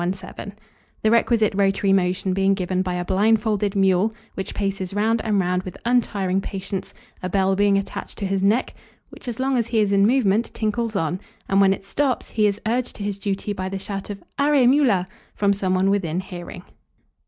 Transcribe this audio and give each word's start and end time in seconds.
117), 0.01 0.57
the 1.03 1.11
requisite 1.11 1.53
rotary 1.55 1.93
motion 1.93 2.33
being 2.33 2.55
given 2.55 2.81
by 2.81 2.95
a 2.95 3.05
blindfolded 3.05 3.75
mule, 3.75 4.15
which 4.33 4.55
paces 4.55 4.95
round 4.95 5.21
and 5.21 5.39
round 5.39 5.61
with 5.61 5.77
untiring 5.85 6.41
patience, 6.41 6.91
a 7.21 7.29
bell 7.29 7.55
being 7.55 7.77
attached 7.77 8.17
to 8.17 8.25
his 8.25 8.41
neck, 8.41 8.73
which, 9.11 9.27
as 9.27 9.39
long 9.39 9.55
as 9.57 9.67
he 9.67 9.79
is 9.79 9.91
in 9.91 10.07
movement, 10.07 10.51
tinkles 10.55 10.95
on; 10.95 11.19
and 11.47 11.61
when 11.61 11.71
it 11.71 11.85
stops, 11.85 12.31
he 12.31 12.47
is 12.47 12.59
urged 12.65 12.95
to 12.95 13.03
his 13.03 13.19
duty 13.19 13.53
by 13.53 13.69
the 13.69 13.77
shout 13.77 14.09
of 14.09 14.23
"Arre, 14.39 14.65
mula," 14.65 15.07
from 15.35 15.53
some 15.53 15.75
one 15.75 15.91
within 15.91 16.19
hearing. 16.19 16.63